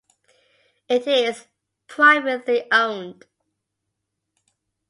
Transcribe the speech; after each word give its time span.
It 0.89 1.05
is 1.05 1.45
privately 1.85 2.63
owned. 2.71 3.25